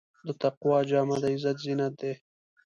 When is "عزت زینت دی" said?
1.33-2.13